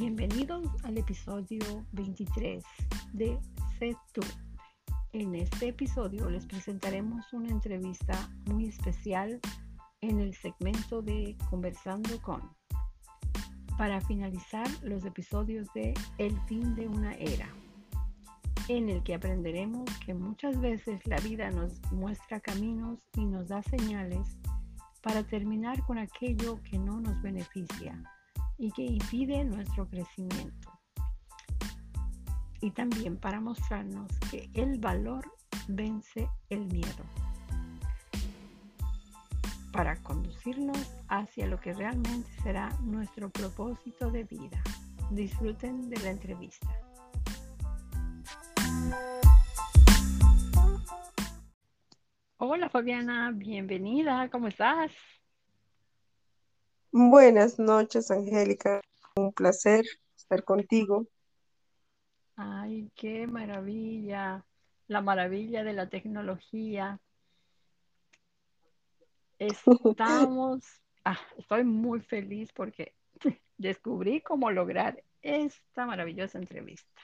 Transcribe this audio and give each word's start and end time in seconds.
Bienvenidos 0.00 0.64
al 0.84 0.96
episodio 0.96 1.84
23 1.90 2.62
de 3.14 3.36
Sé 3.80 3.96
tú. 4.12 4.20
En 5.12 5.34
este 5.34 5.70
episodio 5.70 6.30
les 6.30 6.46
presentaremos 6.46 7.32
una 7.32 7.48
entrevista 7.48 8.30
muy 8.46 8.68
especial 8.68 9.40
en 10.00 10.20
el 10.20 10.34
segmento 10.34 11.02
de 11.02 11.36
Conversando 11.50 12.22
con. 12.22 12.48
Para 13.76 14.00
finalizar 14.00 14.68
los 14.84 15.04
episodios 15.04 15.66
de 15.74 15.94
El 16.18 16.40
fin 16.42 16.76
de 16.76 16.86
una 16.86 17.14
era, 17.14 17.48
en 18.68 18.90
el 18.90 19.02
que 19.02 19.16
aprenderemos 19.16 19.90
que 20.06 20.14
muchas 20.14 20.60
veces 20.60 21.04
la 21.08 21.16
vida 21.16 21.50
nos 21.50 21.82
muestra 21.90 22.38
caminos 22.38 23.00
y 23.16 23.26
nos 23.26 23.48
da 23.48 23.64
señales 23.64 24.38
para 25.02 25.24
terminar 25.24 25.84
con 25.86 25.98
aquello 25.98 26.62
que 26.62 26.78
no 26.78 27.00
nos 27.00 27.20
beneficia 27.20 28.00
y 28.58 28.72
que 28.72 28.82
impide 28.82 29.44
nuestro 29.44 29.88
crecimiento. 29.88 30.70
Y 32.60 32.72
también 32.72 33.16
para 33.16 33.40
mostrarnos 33.40 34.10
que 34.30 34.50
el 34.54 34.78
valor 34.78 35.32
vence 35.68 36.28
el 36.50 36.66
miedo. 36.66 37.04
Para 39.72 39.96
conducirnos 40.02 40.92
hacia 41.08 41.46
lo 41.46 41.60
que 41.60 41.72
realmente 41.72 42.28
será 42.42 42.68
nuestro 42.82 43.30
propósito 43.30 44.10
de 44.10 44.24
vida. 44.24 44.60
Disfruten 45.10 45.88
de 45.88 46.00
la 46.00 46.10
entrevista. 46.10 46.68
Hola 52.38 52.68
Fabiana, 52.68 53.30
bienvenida, 53.32 54.28
¿cómo 54.30 54.48
estás? 54.48 54.90
Buenas 57.00 57.60
noches, 57.60 58.10
Angélica. 58.10 58.82
Un 59.14 59.32
placer 59.32 59.84
estar 60.16 60.42
contigo. 60.42 61.06
Ay, 62.34 62.90
qué 62.96 63.28
maravilla, 63.28 64.44
la 64.88 65.00
maravilla 65.00 65.62
de 65.62 65.74
la 65.74 65.88
tecnología. 65.88 66.98
Estamos, 69.38 70.64
ah, 71.04 71.20
estoy 71.36 71.62
muy 71.62 72.00
feliz 72.00 72.52
porque 72.52 72.96
descubrí 73.58 74.20
cómo 74.20 74.50
lograr 74.50 75.00
esta 75.22 75.86
maravillosa 75.86 76.38
entrevista. 76.38 77.00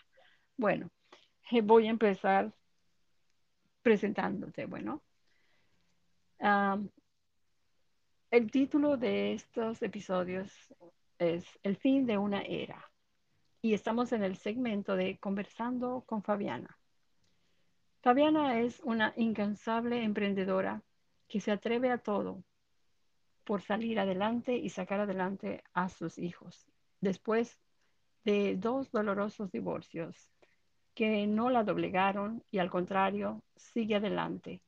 Bueno, 0.56 0.90
eh, 1.52 1.60
voy 1.60 1.86
a 1.86 1.90
empezar 1.90 2.52
presentándote. 3.80 4.66
Bueno, 4.66 5.04
el 8.34 8.50
título 8.50 8.96
de 8.96 9.32
estos 9.32 9.80
episodios 9.80 10.50
es 11.20 11.44
El 11.62 11.76
fin 11.76 12.04
de 12.04 12.18
una 12.18 12.42
era 12.42 12.90
y 13.62 13.74
estamos 13.74 14.10
en 14.10 14.24
el 14.24 14.36
segmento 14.36 14.96
de 14.96 15.18
Conversando 15.18 16.02
con 16.04 16.20
Fabiana. 16.24 16.76
Fabiana 18.02 18.58
es 18.58 18.80
una 18.80 19.12
incansable 19.16 20.02
emprendedora 20.02 20.82
que 21.28 21.40
se 21.40 21.52
atreve 21.52 21.92
a 21.92 21.98
todo 21.98 22.42
por 23.44 23.62
salir 23.62 24.00
adelante 24.00 24.56
y 24.56 24.68
sacar 24.68 24.98
adelante 24.98 25.62
a 25.72 25.88
sus 25.88 26.18
hijos 26.18 26.66
después 27.00 27.60
de 28.24 28.56
dos 28.56 28.90
dolorosos 28.90 29.52
divorcios 29.52 30.32
que 30.96 31.28
no 31.28 31.50
la 31.50 31.62
doblegaron 31.62 32.42
y 32.50 32.58
al 32.58 32.68
contrario 32.68 33.44
sigue 33.54 33.94
adelante. 33.94 34.60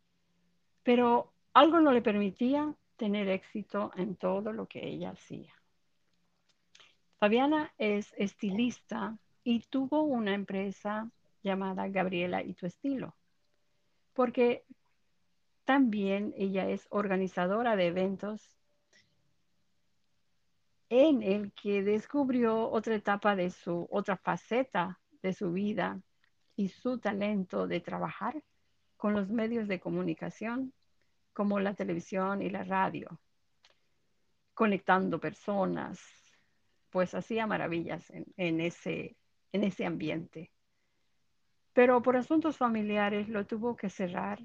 Pero 0.85 1.33
algo 1.53 1.81
no 1.81 1.91
le 1.91 2.01
permitía 2.01 2.73
tener 2.97 3.29
éxito 3.29 3.93
en 3.97 4.17
todo 4.17 4.53
lo 4.53 4.67
que 4.67 4.87
ella 4.87 5.11
hacía. 5.11 5.55
Fabiana 7.19 7.73
es 7.79 8.13
estilista 8.19 9.17
y 9.43 9.61
tuvo 9.61 10.03
una 10.03 10.35
empresa 10.35 11.11
llamada 11.43 11.89
Gabriela 11.89 12.43
y 12.43 12.55
tu 12.55 12.67
estilo, 12.67 13.15
porque 14.13 14.65
también 15.65 16.35
ella 16.37 16.69
es 16.69 16.87
organizadora 16.91 17.77
de 17.77 17.87
eventos 17.87 18.57
en 20.89 21.23
el 21.23 21.53
que 21.53 21.83
descubrió 21.83 22.71
otra 22.71 22.95
etapa 22.95 23.35
de 23.35 23.51
su, 23.51 23.89
otra 23.91 24.17
faceta 24.17 25.01
de 25.23 25.33
su 25.33 25.53
vida 25.53 26.01
y 26.55 26.69
su 26.69 26.99
talento 26.99 27.67
de 27.67 27.81
trabajar 27.81 28.43
con 28.97 29.15
los 29.15 29.29
medios 29.29 29.69
de 29.69 29.81
comunicación 29.81 30.73
como 31.37 31.61
la 31.61 31.75
televisión 31.75 32.41
y 32.41 32.49
la 32.49 32.65
radio, 32.65 33.21
conectando 34.55 35.21
personas, 35.21 36.01
pues 36.89 37.15
hacía 37.15 37.47
maravillas 37.47 38.11
en, 38.39 38.61
ese, 38.63 39.19
en 39.53 39.63
ese 39.63 39.85
ambiente. 39.85 40.51
Pero 41.75 42.01
por 42.01 42.17
asuntos 42.17 42.57
familiares 42.57 43.29
lo 43.29 43.45
tuvo 43.45 43.77
que 43.77 43.91
cerrar 43.91 44.39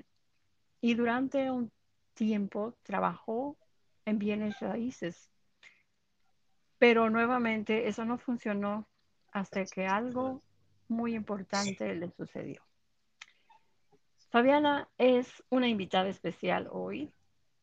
y 0.81 0.96
durante 0.96 1.50
un 1.50 1.72
tiempo 2.13 2.75
trabajó 2.84 3.56
en 4.03 4.19
bienes 4.19 4.59
raíces. 4.59 5.31
Pero 6.78 7.09
nuevamente 7.09 7.88
eso 7.88 8.03
no 8.03 8.18
funcionó 8.18 8.85
hasta 9.31 9.63
que 9.63 9.88
algo 9.88 10.41
muy 10.90 11.16
importante 11.16 11.96
le 11.96 12.12
sucedió. 12.12 12.62
Fabiana 14.31 14.87
es 14.97 15.43
una 15.49 15.67
invitada 15.67 16.07
especial 16.07 16.69
hoy 16.71 17.11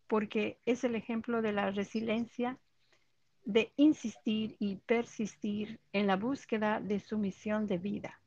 porque 0.06 0.58
es 0.66 0.84
el 0.84 0.96
ejemplo 0.96 1.40
de 1.40 1.52
la 1.52 1.70
resiliencia 1.70 2.58
de 3.46 3.72
insistir 3.76 4.54
y 4.58 4.76
persistir 4.76 5.80
en 5.94 6.06
la 6.06 6.16
búsqueda 6.16 6.78
de 6.80 7.00
su 7.00 7.16
misión 7.16 7.66
de 7.66 7.78
vida. 7.78 8.20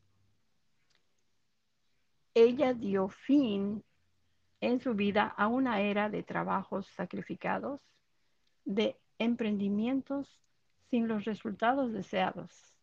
Ella 2.33 2.73
dio 2.73 3.09
fin 3.09 3.83
en 4.59 4.79
su 4.79 4.95
vida 4.95 5.25
a 5.37 5.45
una 5.45 5.81
era 5.81 6.09
de 6.09 6.23
trabajos 6.23 6.87
sacrificados, 6.87 7.79
de 8.65 8.97
emprendimientos 9.19 10.41
sin 10.89 11.07
los 11.07 11.25
resultados 11.25 11.93
deseados. 11.93 12.73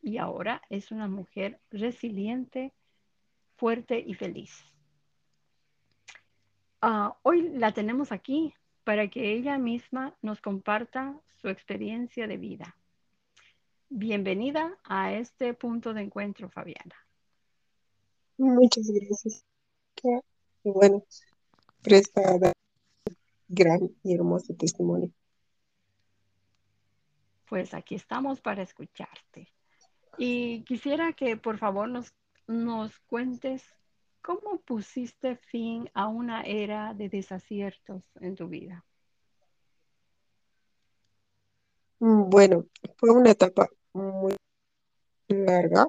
Y 0.00 0.16
ahora 0.16 0.62
es 0.70 0.90
una 0.90 1.06
mujer 1.06 1.60
resiliente, 1.70 2.72
fuerte 3.56 4.02
y 4.06 4.14
feliz. 4.14 4.71
Ah, 6.84 7.16
hoy 7.22 7.48
la 7.50 7.70
tenemos 7.70 8.10
aquí 8.10 8.54
para 8.82 9.08
que 9.08 9.34
ella 9.34 9.56
misma 9.56 10.16
nos 10.20 10.40
comparta 10.40 11.16
su 11.40 11.48
experiencia 11.48 12.26
de 12.26 12.36
vida. 12.36 12.76
Bienvenida 13.88 14.76
a 14.82 15.12
este 15.12 15.54
punto 15.54 15.94
de 15.94 16.02
encuentro, 16.02 16.48
Fabiana. 16.48 16.96
Muchas 18.36 18.90
gracias. 18.90 19.44
Qué 19.94 20.22
bueno, 20.64 21.04
presta 21.82 22.20
gran 23.46 23.88
y 24.02 24.14
hermoso 24.16 24.52
testimonio. 24.56 25.12
Pues 27.48 27.74
aquí 27.74 27.94
estamos 27.94 28.40
para 28.40 28.64
escucharte. 28.64 29.52
Y 30.18 30.64
quisiera 30.64 31.12
que 31.12 31.36
por 31.36 31.58
favor 31.58 31.88
nos, 31.88 32.12
nos 32.48 32.98
cuentes 33.06 33.62
¿Cómo 34.22 34.60
pusiste 34.60 35.36
fin 35.36 35.90
a 35.94 36.06
una 36.06 36.42
era 36.42 36.94
de 36.94 37.08
desaciertos 37.08 38.04
en 38.20 38.36
tu 38.36 38.48
vida? 38.48 38.84
Mm, 41.98 42.30
bueno, 42.30 42.66
fue 42.98 43.10
una 43.10 43.30
etapa 43.32 43.68
muy 43.92 44.34
larga, 45.28 45.86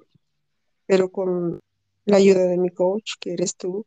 pero 0.85 1.11
con 1.11 1.59
la 2.05 2.17
ayuda 2.17 2.45
de 2.45 2.57
mi 2.57 2.69
coach, 2.69 3.13
que 3.19 3.33
eres 3.33 3.55
tú, 3.55 3.85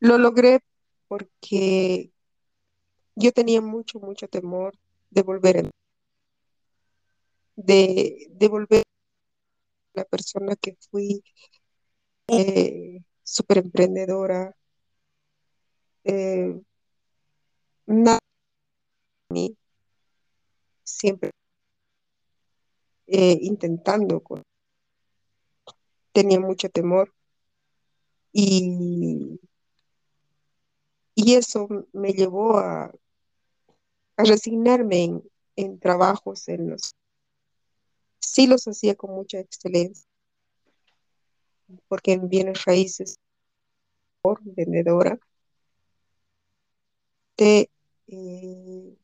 lo 0.00 0.18
logré 0.18 0.60
porque 1.08 2.10
yo 3.16 3.32
tenía 3.32 3.60
mucho, 3.60 3.98
mucho 4.00 4.28
temor 4.28 4.74
de 5.10 5.22
volver, 5.22 5.70
de, 7.56 8.28
de 8.30 8.48
volver 8.48 8.82
a 9.94 10.00
la 10.00 10.04
persona 10.04 10.56
que 10.56 10.76
fui 10.90 11.22
eh, 12.28 13.02
súper 13.22 13.58
emprendedora. 13.58 14.54
Eh, 16.04 16.60
nada, 17.86 18.18
siempre 20.84 21.30
eh, 23.06 23.38
intentando, 23.42 24.22
tenía 26.12 26.38
mucho 26.38 26.68
temor 26.68 27.14
y, 28.32 29.38
y 31.14 31.34
eso 31.34 31.68
me 31.92 32.12
llevó 32.14 32.58
a, 32.58 32.90
a 34.18 34.24
resignarme 34.24 35.02
en, 35.04 35.22
en 35.56 35.78
trabajos 35.80 36.46
en 36.48 36.68
los 36.68 36.92
sí 38.20 38.46
los 38.46 38.68
hacía 38.68 38.94
con 38.94 39.10
mucha 39.10 39.40
excelencia 39.40 40.07
porque 41.88 42.12
en 42.12 42.28
bienes 42.28 42.64
raíces 42.64 43.18
por 44.22 44.40
vendedora 44.42 45.18
te, 47.36 47.70
eh, 48.08 48.96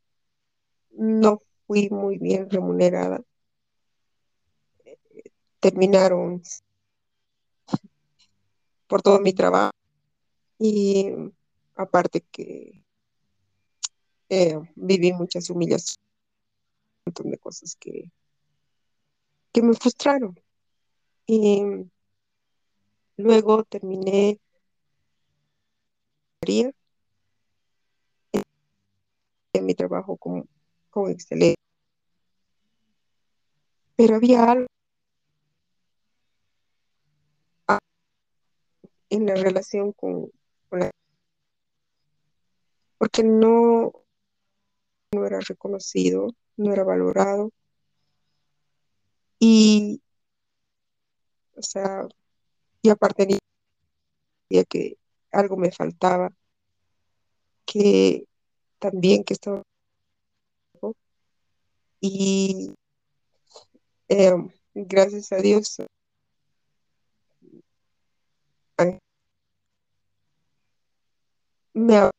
no 0.92 1.42
fui 1.66 1.88
muy 1.90 2.18
bien 2.18 2.50
remunerada 2.50 3.22
terminaron 5.64 6.42
por 8.86 9.00
todo 9.00 9.18
mi 9.18 9.32
trabajo 9.32 9.72
y 10.58 11.10
aparte 11.74 12.20
que 12.30 12.84
eh, 14.28 14.58
viví 14.74 15.14
muchas 15.14 15.48
humillaciones, 15.48 15.96
un 16.98 17.02
montón 17.06 17.30
de 17.30 17.38
cosas 17.38 17.76
que, 17.76 18.10
que 19.52 19.62
me 19.62 19.72
frustraron. 19.72 20.38
Y 21.26 21.62
luego 23.16 23.64
terminé 23.64 24.38
en 29.52 29.66
mi 29.66 29.74
trabajo 29.74 30.16
con, 30.16 30.48
con 30.90 31.10
excelencia. 31.10 31.56
Pero 33.96 34.16
había 34.16 34.44
algo 34.50 34.66
en 39.10 39.26
la 39.26 39.34
relación 39.36 39.92
con, 39.92 40.30
con 40.68 40.80
la 40.80 40.90
porque 42.98 43.22
no, 43.22 43.92
no 45.12 45.26
era 45.26 45.40
reconocido, 45.40 46.28
no 46.56 46.72
era 46.72 46.84
valorado. 46.84 47.50
Y, 49.38 50.00
o 51.56 51.62
sea, 51.62 52.08
y 52.84 52.90
aparte 52.90 53.26
de 54.50 54.64
que 54.66 54.98
algo 55.32 55.56
me 55.56 55.72
faltaba, 55.72 56.30
que 57.64 58.26
también 58.78 59.24
que 59.24 59.32
estaba 59.32 59.62
y 62.02 62.74
eh, 64.08 64.32
gracias 64.74 65.32
a 65.32 65.36
Dios 65.38 65.78
me 71.72 72.10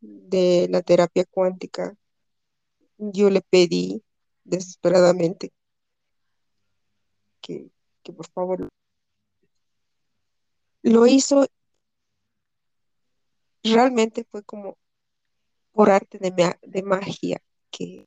de 0.00 0.68
la 0.70 0.82
terapia 0.82 1.24
cuántica 1.28 1.96
yo 2.98 3.28
le 3.28 3.40
pedí 3.42 4.04
desesperadamente 4.44 5.52
que, 7.40 7.70
que 8.04 8.12
por 8.12 8.28
favor 8.28 8.68
lo 10.86 11.04
hizo 11.06 11.46
realmente 13.64 14.24
fue 14.30 14.44
como 14.44 14.78
por 15.72 15.90
arte 15.90 16.18
de, 16.18 16.56
de 16.62 16.82
magia 16.84 17.42
que, 17.70 18.06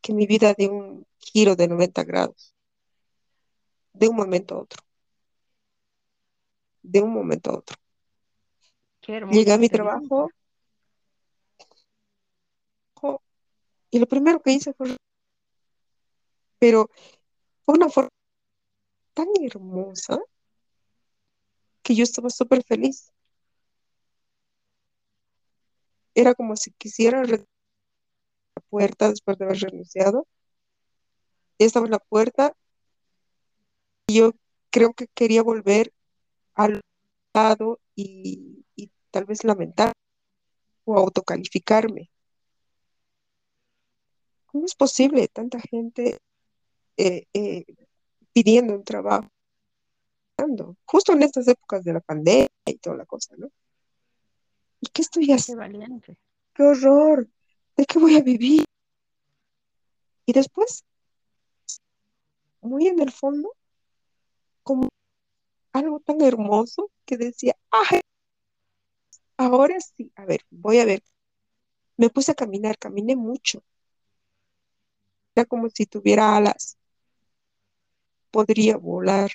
que 0.00 0.12
mi 0.12 0.26
vida 0.26 0.52
dio 0.54 0.72
un 0.72 1.06
giro 1.18 1.54
de 1.54 1.68
90 1.68 2.02
grados. 2.02 2.54
De 3.92 4.08
un 4.08 4.16
momento 4.16 4.56
a 4.56 4.58
otro. 4.58 4.82
De 6.82 7.00
un 7.00 7.12
momento 7.12 7.50
a 7.50 7.58
otro. 7.58 7.76
Llegué 9.30 9.52
a 9.52 9.58
mi 9.58 9.68
trabajo. 9.68 10.28
Y 13.90 13.98
lo 14.00 14.06
primero 14.06 14.42
que 14.42 14.52
hice 14.52 14.74
fue 14.74 14.96
pero 16.58 16.90
fue 17.64 17.76
una 17.76 17.88
forma 17.88 18.10
tan 19.14 19.28
hermosa 19.40 20.18
que 21.88 21.94
yo 21.94 22.04
estaba 22.04 22.28
súper 22.28 22.62
feliz 22.64 23.10
era 26.14 26.34
como 26.34 26.54
si 26.54 26.70
quisiera 26.72 27.24
la 27.24 27.42
puerta 28.68 29.08
después 29.08 29.38
de 29.38 29.46
haber 29.46 29.58
renunciado. 29.58 30.26
Estaba 31.58 31.86
en 31.86 31.92
la 31.92 31.98
puerta 31.98 32.52
y 34.06 34.18
yo 34.18 34.32
creo 34.68 34.92
que 34.92 35.06
quería 35.14 35.42
volver 35.42 35.94
al 36.54 36.82
lado 37.32 37.80
y, 37.96 38.66
tal 39.10 39.24
vez 39.24 39.44
lamentar 39.44 39.94
o 40.84 40.98
autocalificarme. 40.98 42.10
¿Cómo 44.44 44.66
es 44.66 44.74
posible 44.74 45.28
tanta 45.28 45.58
gente 45.58 46.18
eh, 46.98 47.24
eh, 47.32 47.64
pidiendo 48.34 48.74
un 48.74 48.84
trabajo? 48.84 49.30
Justo 50.84 51.12
en 51.12 51.22
estas 51.22 51.48
épocas 51.48 51.84
de 51.84 51.92
la 51.92 52.00
pandemia 52.00 52.48
y 52.64 52.78
toda 52.78 52.96
la 52.96 53.06
cosa, 53.06 53.34
¿no? 53.36 53.48
¿Y 54.80 54.86
qué 54.88 55.02
estoy 55.02 55.30
haciendo? 55.32 55.62
Qué 55.62 55.68
valiente. 55.70 56.18
Qué 56.54 56.62
horror. 56.62 57.28
¿De 57.76 57.84
qué 57.84 57.98
voy 57.98 58.16
a 58.16 58.22
vivir? 58.22 58.64
Y 60.26 60.32
después, 60.32 60.84
muy 62.60 62.86
en 62.86 63.00
el 63.00 63.10
fondo, 63.10 63.54
como 64.62 64.88
algo 65.72 66.00
tan 66.00 66.20
hermoso 66.20 66.90
que 67.04 67.16
decía, 67.16 67.56
¡ay! 67.70 68.00
Ahora 69.36 69.78
sí, 69.80 70.12
a 70.16 70.24
ver, 70.26 70.40
voy 70.50 70.78
a 70.80 70.84
ver. 70.84 71.02
Me 71.96 72.10
puse 72.10 72.32
a 72.32 72.34
caminar, 72.34 72.76
caminé 72.78 73.16
mucho. 73.16 73.62
Era 75.34 75.44
como 75.46 75.70
si 75.70 75.86
tuviera 75.86 76.36
alas. 76.36 76.76
Podría 78.30 78.76
volar. 78.76 79.30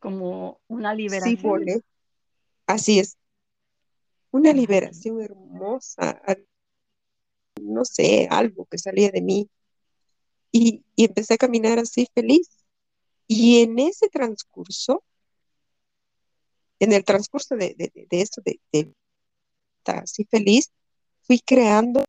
Como 0.00 0.60
una 0.66 0.94
liberación. 0.94 1.64
Sí. 1.64 1.82
Así 2.66 2.98
es 2.98 3.16
una 4.30 4.52
liberación 4.52 5.20
hermosa, 5.20 6.22
no 7.60 7.84
sé, 7.84 8.28
algo 8.30 8.66
que 8.66 8.78
salía 8.78 9.10
de 9.10 9.22
mí. 9.22 9.50
Y, 10.52 10.84
empecé 10.96 11.34
a 11.34 11.38
caminar 11.38 11.78
así 11.78 12.06
feliz. 12.14 12.48
Y 13.26 13.62
en 13.62 13.78
ese 13.78 14.08
transcurso, 14.08 15.04
en 16.78 16.92
el 16.92 17.04
transcurso 17.04 17.56
de, 17.56 17.74
de, 17.76 17.92
de 17.94 18.20
esto, 18.20 18.42
de, 18.44 18.60
estar 19.78 19.98
así 20.02 20.24
feliz, 20.24 20.72
fui 21.22 21.38
creando 21.38 22.04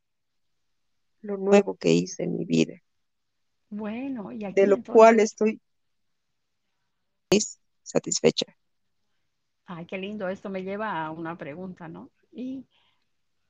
lo 1.21 1.37
nuevo 1.37 1.75
que 1.75 1.93
hice 1.93 2.23
en 2.23 2.37
mi 2.37 2.45
vida. 2.45 2.81
Bueno, 3.69 4.31
y 4.31 4.51
de 4.51 4.67
lo 4.67 4.83
cual 4.83 5.19
estoy 5.19 5.61
satisfecha. 7.91 8.45
Ay, 9.65 9.85
qué 9.85 9.97
lindo. 9.97 10.27
Esto 10.27 10.49
me 10.49 10.63
lleva 10.63 11.05
a 11.05 11.11
una 11.11 11.37
pregunta, 11.37 11.87
¿no? 11.87 12.09
¿Y 12.31 12.65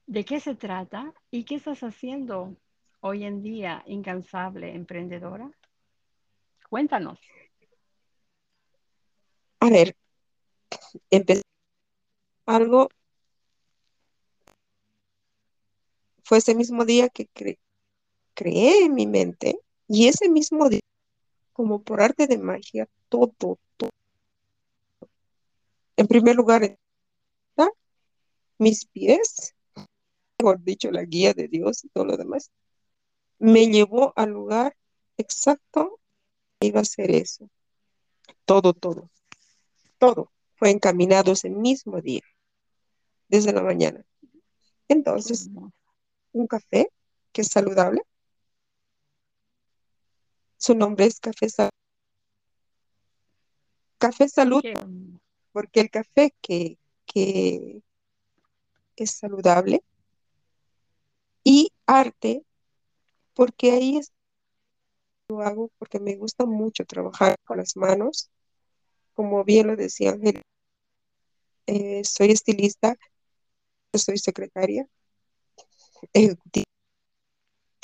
de 0.05 0.25
qué 0.25 0.39
se 0.39 0.55
trata? 0.55 1.13
¿Y 1.29 1.45
qué 1.45 1.55
estás 1.55 1.81
haciendo 1.81 2.55
hoy 2.99 3.23
en 3.23 3.41
día, 3.41 3.83
incansable, 3.87 4.75
emprendedora? 4.75 5.49
Cuéntanos. 6.69 7.19
A 9.59 9.69
ver, 9.69 9.95
empecé 11.09 11.41
algo. 12.45 12.89
Fue 16.23 16.37
ese 16.37 16.55
mismo 16.55 16.85
día 16.85 17.09
que 17.09 17.27
creé 18.33 18.85
en 18.85 18.93
mi 18.93 19.07
mente 19.07 19.59
y 19.87 20.07
ese 20.07 20.29
mismo 20.29 20.69
día, 20.69 20.81
como 21.51 21.81
por 21.83 22.01
arte 22.01 22.27
de 22.27 22.37
magia, 22.37 22.87
todo, 23.09 23.57
todo 23.77 23.89
en 26.01 26.07
primer 26.07 26.35
lugar, 26.35 26.77
mis 28.57 28.85
pies, 28.87 29.55
mejor 30.39 30.59
dicho, 30.63 30.89
la 30.91 31.03
guía 31.03 31.33
de 31.33 31.47
Dios 31.47 31.83
y 31.83 31.89
todo 31.89 32.05
lo 32.05 32.17
demás, 32.17 32.51
me 33.37 33.67
llevó 33.67 34.11
al 34.15 34.31
lugar 34.31 34.75
exacto 35.17 35.99
que 36.59 36.67
iba 36.67 36.81
a 36.81 36.85
ser 36.85 37.11
eso. 37.11 37.47
Todo, 38.45 38.73
todo, 38.73 39.11
todo 39.99 40.31
fue 40.55 40.71
encaminado 40.71 41.33
ese 41.33 41.51
mismo 41.51 42.01
día, 42.01 42.23
desde 43.27 43.53
la 43.53 43.61
mañana. 43.61 44.03
Entonces, 44.87 45.49
un 46.31 46.47
café 46.47 46.89
que 47.31 47.41
es 47.41 47.47
saludable. 47.47 48.01
Su 50.57 50.73
nombre 50.73 51.05
es 51.05 51.19
Café 51.19 51.47
Salud. 51.47 51.71
Café 53.99 54.27
Salud 54.29 54.63
porque 55.51 55.81
el 55.81 55.89
café 55.89 56.33
que, 56.41 56.77
es 58.95 59.11
saludable 59.11 59.83
y 61.43 61.71
arte, 61.85 62.45
porque 63.33 63.71
ahí 63.71 63.97
es, 63.97 64.11
lo 65.27 65.41
hago 65.41 65.71
porque 65.77 65.99
me 65.99 66.15
gusta 66.15 66.45
mucho 66.45 66.85
trabajar 66.85 67.35
con 67.45 67.57
las 67.57 67.75
manos, 67.75 68.29
como 69.13 69.43
bien 69.43 69.67
lo 69.67 69.75
decía 69.75 70.11
Ángel, 70.11 70.41
eh, 71.67 72.03
soy 72.03 72.31
estilista, 72.31 72.95
soy 73.93 74.17
secretaria 74.17 74.87
ejecutiva 76.13 76.65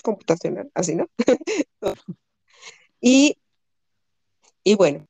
computacional, 0.04 0.72
así, 0.74 0.96
¿no? 0.96 1.08
y, 3.02 3.38
y 4.64 4.76
bueno, 4.76 5.07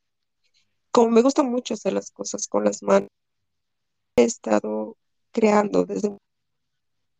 como 0.97 1.11
me 1.11 1.21
gusta 1.21 1.43
mucho 1.43 1.75
hacer 1.75 1.93
las 1.93 2.09
cosas 2.09 2.47
con 2.47 2.63
las 2.63 2.81
manos, 2.81 3.11
he 4.15 4.23
estado 4.23 4.97
creando 5.31 5.85
desde 5.85 6.17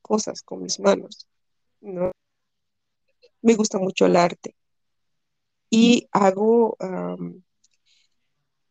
cosas 0.02 0.42
con 0.42 0.64
mis 0.64 0.80
manos, 0.80 1.28
¿no? 1.82 2.12
Me 3.44 3.54
gusta 3.54 3.78
mucho 3.78 4.08
el 4.08 4.16
arte 4.16 4.56
y 5.70 6.08
hago 6.12 6.76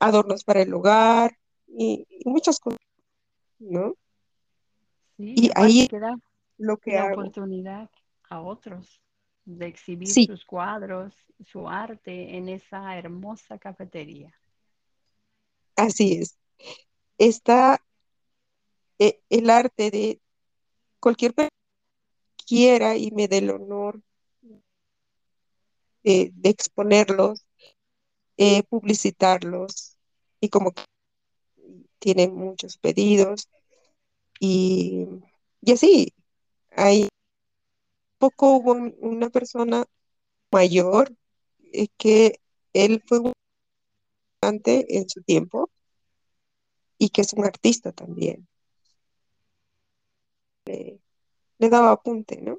adornos 0.00 0.42
para 0.42 0.62
el 0.62 0.74
hogar 0.74 1.38
y, 1.68 2.04
y 2.10 2.28
muchas 2.28 2.58
cosas, 2.58 2.80
¿no? 3.60 3.94
Sí, 5.18 5.34
y 5.36 5.50
ahí 5.54 5.86
que 5.86 6.00
da 6.00 6.16
lo 6.58 6.78
que 6.78 6.90
la 6.94 7.04
hago. 7.04 7.22
oportunidad 7.22 7.88
a 8.28 8.40
otros 8.40 9.00
de 9.44 9.66
exhibir 9.68 10.08
Sí, 10.08 10.26
sus 10.26 10.44
cuadros, 10.44 11.14
su 11.44 11.68
arte 11.68 12.36
en 12.36 12.48
esa 12.48 12.98
hermosa 12.98 13.56
cafetería. 13.56 14.34
Así 15.76 16.14
es. 16.20 16.36
Está 17.18 17.80
eh, 18.98 19.20
el 19.30 19.50
arte 19.50 19.90
de 19.90 20.20
cualquier 21.00 21.34
persona 21.34 21.50
quiera 22.46 22.96
y 22.96 23.10
me 23.12 23.28
dé 23.28 23.38
el 23.38 23.50
honor 23.50 24.00
de, 26.04 26.32
exponerlos, 26.44 27.44
eh, 28.38 28.62
publicitarlos 28.64 29.96
y 30.40 30.48
como 30.50 30.72
que 30.72 30.82
tiene 31.98 32.28
muchos 32.28 32.78
pedidos 32.78 33.48
y, 34.40 35.06
y 35.62 35.72
así. 35.72 36.14
Hay 36.76 37.08
poco 38.18 38.56
hubo 38.56 38.72
un- 38.72 38.94
una 39.00 39.30
persona 39.30 39.84
mayor 40.52 41.14
eh, 41.72 41.88
que 41.98 42.40
él 42.74 43.02
fue 43.06 43.20
un 43.20 43.32
en 44.48 45.08
su 45.08 45.22
tiempo 45.22 45.70
y 46.98 47.10
que 47.10 47.22
es 47.22 47.32
un 47.32 47.44
artista 47.44 47.92
también. 47.92 48.46
Le, 50.66 51.00
le 51.58 51.68
daba 51.68 51.92
apunte, 51.92 52.40
¿no? 52.42 52.58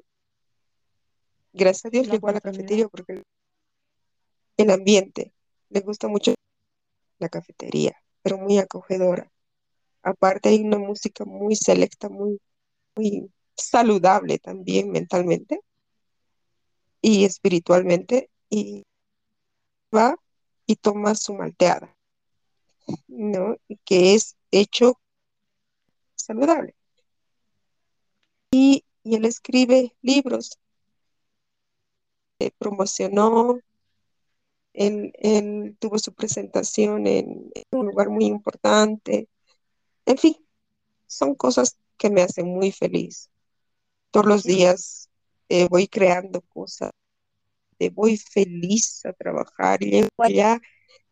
Gracias 1.52 1.86
a 1.86 1.90
Dios 1.90 2.06
la 2.06 2.14
llegó 2.14 2.28
a 2.28 2.32
la 2.32 2.40
cafetería 2.40 2.88
porque 2.88 3.22
el 4.56 4.70
ambiente, 4.70 5.32
le 5.70 5.80
gusta 5.80 6.08
mucho 6.08 6.34
la 7.18 7.28
cafetería, 7.28 7.96
pero 8.22 8.38
muy 8.38 8.58
acogedora. 8.58 9.30
Aparte 10.02 10.50
hay 10.50 10.62
una 10.62 10.78
música 10.78 11.24
muy 11.24 11.56
selecta, 11.56 12.08
muy, 12.08 12.40
muy 12.96 13.30
saludable 13.56 14.38
también 14.38 14.90
mentalmente 14.90 15.60
y 17.00 17.24
espiritualmente 17.24 18.30
y 18.50 18.84
va 19.94 20.16
y 20.68 20.76
toma 20.76 21.14
su 21.14 21.32
malteada, 21.34 21.96
¿no? 23.08 23.56
Que 23.86 24.14
es 24.14 24.36
hecho 24.50 25.00
saludable. 26.14 26.76
Y, 28.52 28.84
y 29.02 29.16
él 29.16 29.24
escribe 29.24 29.96
libros, 30.02 30.58
eh, 32.38 32.50
promocionó, 32.58 33.60
él, 34.74 35.12
él 35.14 35.76
tuvo 35.80 35.98
su 35.98 36.12
presentación 36.12 37.06
en, 37.06 37.50
un 37.70 37.86
lugar 37.86 38.10
muy 38.10 38.26
importante. 38.26 39.30
En 40.04 40.18
fin, 40.18 40.36
son 41.06 41.34
cosas 41.34 41.78
que 41.96 42.10
me 42.10 42.20
hacen 42.20 42.46
muy 42.46 42.72
feliz. 42.72 43.30
Todos 44.10 44.26
los 44.26 44.42
días 44.44 45.08
eh, 45.48 45.66
voy 45.70 45.88
creando 45.88 46.42
cosas, 46.42 46.90
voy 47.94 48.16
feliz 48.16 49.04
a 49.06 49.12
trabajar, 49.12 49.80
llego 49.80 50.08
allá 50.18 50.60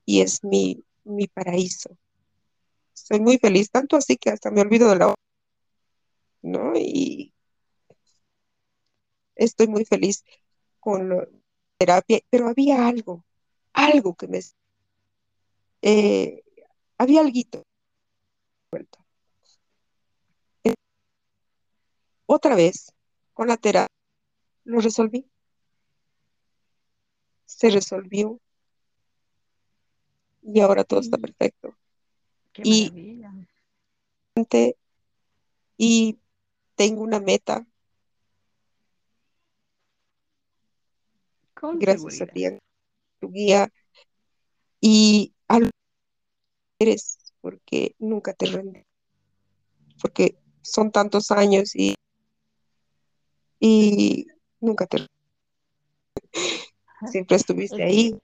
y 0.05 0.21
es 0.23 0.45
mi, 0.45 0.85
mi 1.05 1.27
paraíso. 1.29 1.97
Soy 2.95 3.21
muy 3.21 3.39
feliz, 3.39 3.71
tanto 3.71 3.97
así 3.97 4.17
que 4.17 4.31
hasta 4.31 4.51
me 4.51 4.61
olvido 4.61 4.89
de 4.91 4.97
la 4.97 5.07
hora, 5.07 5.15
¿no? 6.43 6.73
Y 6.77 7.33
estoy 9.35 9.69
muy 9.69 9.85
feliz 9.85 10.25
con 10.81 11.09
la 11.09 11.29
terapia, 11.79 12.21
pero 12.31 12.49
había 12.49 12.87
algo, 12.89 13.25
algo 13.73 14.15
que 14.15 14.29
me... 14.29 14.41
eh, 15.83 16.43
había 16.99 17.23
vuelto. 18.71 19.05
Otra 22.27 22.55
vez, 22.55 22.93
con 23.33 23.49
la 23.49 23.57
terapia, 23.57 23.89
lo 24.65 24.81
resolví, 24.81 25.31
se 27.57 27.71
resolvió 27.71 28.39
y 30.43 30.61
ahora 30.61 30.85
todo 30.85 31.01
está 31.01 31.17
Y 31.17 31.21
perfecto. 31.23 31.75
qué 32.53 32.63
Y, 32.65 32.93
maravilla. 32.93 33.33
y 35.79 36.19
tengo 36.75 37.03
una 37.03 37.19
meta, 37.19 37.67
Con 41.55 41.79
gracias 41.81 42.21
a 42.21 42.27
seguridad. 42.27 42.35
ti, 42.35 42.59
tu 43.21 43.31
guía, 43.33 43.73
y 44.81 45.33
a 45.49 45.61
lo 45.61 45.67
que 45.67 45.73
eres, 46.81 47.19
porque 47.41 47.95
nunca 47.99 48.35
te 48.35 48.45
rendes, 48.47 48.85
porque 50.03 50.37
son 50.61 50.91
tantos 50.93 51.31
años 51.31 51.75
y, 51.75 51.95
y 53.59 54.27
nunca 54.61 54.87
te 54.87 55.07
siempre 57.05 57.37
estuviste 57.37 57.83
ahí. 57.83 58.19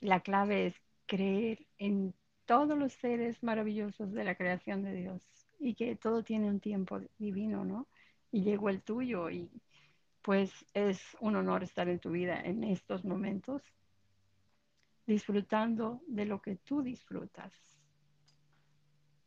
la 0.00 0.20
clave 0.20 0.66
es 0.66 0.74
creer 1.06 1.66
en 1.78 2.14
todos 2.46 2.78
los 2.78 2.92
seres 2.94 3.42
maravillosos 3.42 4.12
de 4.12 4.24
la 4.24 4.34
creación 4.34 4.82
de 4.82 4.94
Dios 4.94 5.22
y 5.58 5.74
que 5.74 5.96
todo 5.96 6.22
tiene 6.22 6.48
un 6.48 6.60
tiempo 6.60 7.00
divino, 7.18 7.64
¿no? 7.64 7.86
Y 8.30 8.42
llegó 8.42 8.68
el 8.68 8.82
tuyo 8.82 9.30
y 9.30 9.50
pues 10.22 10.52
es 10.74 11.00
un 11.20 11.36
honor 11.36 11.62
estar 11.62 11.88
en 11.88 11.98
tu 11.98 12.10
vida 12.10 12.40
en 12.40 12.64
estos 12.64 13.04
momentos, 13.04 13.62
disfrutando 15.06 16.02
de 16.06 16.26
lo 16.26 16.42
que 16.42 16.56
tú 16.56 16.82
disfrutas. 16.82 17.52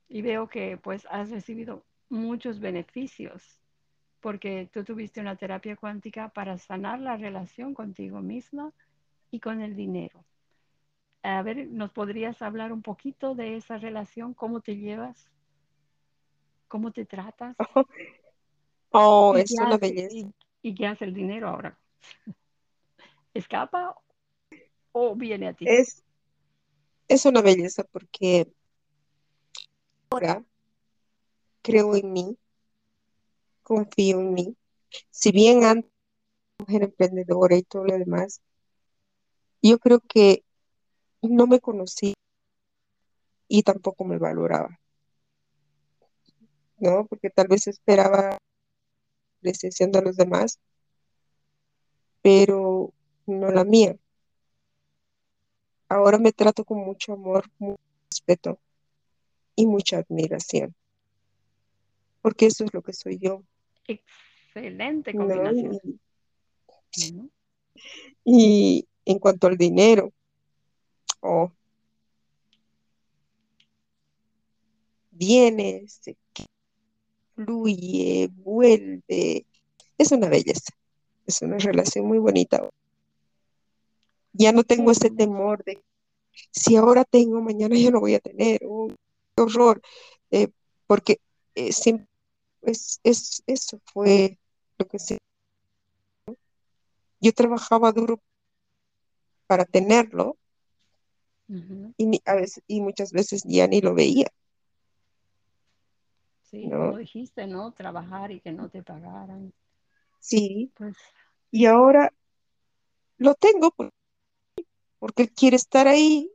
Y 0.08 0.22
veo 0.22 0.48
que 0.48 0.78
pues 0.78 1.08
has 1.10 1.30
recibido 1.30 1.86
muchos 2.10 2.60
beneficios 2.60 3.61
porque 4.22 4.70
tú 4.72 4.84
tuviste 4.84 5.20
una 5.20 5.36
terapia 5.36 5.76
cuántica 5.76 6.30
para 6.30 6.58
sanar 6.58 7.00
la 7.00 7.18
relación 7.18 7.74
contigo 7.74 8.22
misma 8.22 8.72
y 9.32 9.40
con 9.40 9.62
el 9.62 9.76
dinero. 9.76 10.24
A 11.24 11.42
ver, 11.42 11.68
¿nos 11.68 11.92
podrías 11.92 12.42
hablar 12.42 12.72
un 12.72 12.82
poquito 12.82 13.36
de 13.36 13.58
esa 13.58 13.78
relación? 13.78 14.34
¿Cómo 14.34 14.62
te 14.62 14.78
llevas? 14.78 15.30
¿Cómo 16.68 16.92
te 16.92 17.06
tratas? 17.06 17.56
Oh, 18.94 19.32
¿Y 19.34 19.38
qué 19.38 19.42
es 19.44 19.52
una 19.54 19.78
belleza. 19.78 20.14
y, 20.14 20.34
y 20.62 20.76
qué 20.76 20.86
hace 20.86 21.06
el 21.06 21.14
dinero 21.14 21.48
ahora? 21.48 21.78
¿Escapa 23.34 23.96
o 24.92 25.16
viene 25.16 25.48
a 25.48 25.54
ti? 25.54 25.66
Es, 25.66 26.04
es 27.08 27.26
una 27.26 27.42
belleza 27.42 27.86
porque 27.86 28.52
ahora 30.10 30.44
creo 31.62 31.96
en 31.96 32.12
mí, 32.12 32.38
confío 33.72 34.20
en 34.20 34.34
mí. 34.34 34.58
Si 35.12 35.32
bien 35.32 35.64
antes 35.64 35.90
mujer 36.60 36.84
emprendedora 36.84 37.56
y 37.56 37.64
todo 37.64 37.86
lo 37.86 37.98
demás, 37.98 38.42
yo 39.62 39.80
creo 39.80 40.02
que 40.02 40.44
no 41.22 41.48
me 41.48 41.62
conocí 41.62 42.14
y 43.48 43.64
tampoco 43.64 44.04
me 44.04 44.18
valoraba, 44.18 44.78
¿no? 46.80 47.08
Porque 47.08 47.30
tal 47.30 47.48
vez 47.48 47.68
esperaba 47.68 48.38
apreciación 49.38 49.94
de 49.94 50.02
los 50.02 50.18
demás, 50.18 50.60
pero 52.22 52.92
no 53.26 53.52
la 53.52 53.64
mía. 53.64 53.96
Ahora 55.88 56.18
me 56.18 56.34
trato 56.34 56.66
con 56.66 56.80
mucho 56.80 57.14
amor, 57.14 57.46
mucho 57.58 57.82
respeto 58.10 58.60
y 59.56 59.66
mucha 59.66 60.00
admiración, 60.00 60.76
porque 62.22 62.48
eso 62.48 62.66
es 62.66 62.74
lo 62.74 62.82
que 62.82 62.92
soy 62.94 63.18
yo, 63.18 63.44
Excelente 63.88 65.14
¿no? 65.14 65.28
combinación. 65.28 66.00
Y, 68.24 68.88
en 69.06 69.20
cuanto 69.20 69.48
al 69.48 69.58
dinero, 69.58 70.12
oh, 71.22 71.52
viene, 75.12 75.86
se 75.88 76.18
fluye, 77.36 78.30
vuelve, 78.34 79.46
es 79.98 80.12
una 80.12 80.30
belleza, 80.30 80.74
es 81.26 81.42
una 81.42 81.58
relación 81.58 82.06
muy 82.06 82.20
bonita. 82.20 82.70
Ya 84.34 84.52
no 84.52 84.64
tengo 84.64 84.92
ese 84.92 85.10
temor 85.10 85.64
de 85.64 85.82
si 86.52 86.76
ahora 86.76 87.04
tengo, 87.04 87.42
mañana 87.42 87.78
ya 87.78 87.92
no 87.92 88.00
voy 88.00 88.16
a 88.16 88.20
tener, 88.20 88.62
oh, 88.68 88.88
qué 89.36 89.42
horror, 89.42 89.82
eh, 90.32 90.50
porque 90.88 91.20
eh, 91.56 91.72
siempre 91.72 92.08
es, 92.62 93.00
es- 93.04 93.44
eso 93.48 93.80
fue 93.86 94.38
lo 94.78 94.88
que 94.88 95.00
se, 95.00 95.18
yo 97.20 97.34
trabajaba 97.34 97.92
duro 97.92 98.20
para 99.48 99.66
tenerlo 99.66 100.38
y, 101.98 102.06
ni- 102.06 102.22
a 102.26 102.36
veces, 102.36 102.64
y 102.68 102.82
muchas 102.82 103.12
veces 103.12 103.44
ya 103.46 103.68
ni 103.68 103.82
lo 103.82 103.94
veía, 103.94 104.28
Sí, 106.44 106.68
¿no? 106.68 106.98
dijiste, 106.98 107.48
¿no? 107.48 107.72
Trabajar 107.72 108.32
y 108.32 108.42
que 108.42 108.52
no 108.52 108.70
te 108.70 108.84
pagaran. 108.84 109.54
Sí, 110.20 110.72
Pues 110.76 110.96
y 111.50 111.66
ahora 111.66 112.14
lo 113.18 113.36
tengo 113.36 113.72
por- 113.72 113.90
porque 115.00 115.24
él 115.24 115.32
quiere 115.32 115.56
estar 115.56 115.88
ahí 115.88 116.32